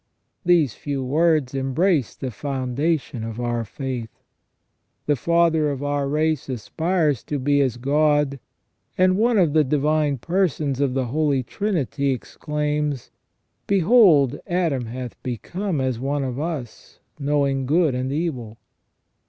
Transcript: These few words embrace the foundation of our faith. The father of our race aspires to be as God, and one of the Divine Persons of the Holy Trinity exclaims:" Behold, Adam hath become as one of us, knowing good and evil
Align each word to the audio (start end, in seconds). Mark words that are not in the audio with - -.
These 0.43 0.73
few 0.73 1.03
words 1.05 1.53
embrace 1.53 2.15
the 2.15 2.31
foundation 2.31 3.23
of 3.23 3.39
our 3.39 3.63
faith. 3.63 4.09
The 5.05 5.15
father 5.15 5.69
of 5.69 5.83
our 5.83 6.09
race 6.09 6.49
aspires 6.49 7.21
to 7.25 7.37
be 7.37 7.61
as 7.61 7.77
God, 7.77 8.39
and 8.97 9.15
one 9.15 9.37
of 9.37 9.53
the 9.53 9.63
Divine 9.63 10.17
Persons 10.17 10.79
of 10.81 10.95
the 10.95 11.05
Holy 11.05 11.43
Trinity 11.43 12.09
exclaims:" 12.13 13.11
Behold, 13.67 14.39
Adam 14.47 14.85
hath 14.87 15.21
become 15.21 15.79
as 15.79 15.99
one 15.99 16.23
of 16.23 16.39
us, 16.39 16.97
knowing 17.19 17.67
good 17.67 17.93
and 17.93 18.11
evil 18.11 18.57